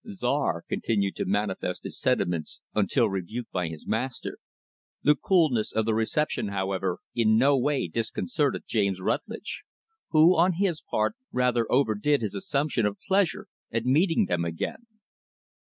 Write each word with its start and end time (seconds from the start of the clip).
Czar 0.09 0.63
continued 0.67 1.15
to 1.17 1.25
manifest 1.27 1.83
his 1.83 1.99
sentiments 1.99 2.59
until 2.73 3.07
rebuked 3.07 3.51
by 3.51 3.67
his 3.67 3.85
master. 3.85 4.39
The 5.03 5.13
coolness 5.15 5.71
of 5.71 5.85
the 5.85 5.93
reception, 5.93 6.47
however, 6.47 6.97
in 7.13 7.37
no 7.37 7.55
way 7.55 7.87
disconcerted 7.87 8.63
James 8.67 8.99
Rutlidge; 8.99 9.61
who, 10.09 10.35
on 10.35 10.53
his 10.53 10.81
part, 10.89 11.13
rather 11.31 11.71
overdid 11.71 12.23
his 12.23 12.33
assumption 12.33 12.87
of 12.87 12.97
pleasure 13.07 13.45
at 13.71 13.85
meeting 13.85 14.25
them 14.25 14.43
again. 14.43 14.87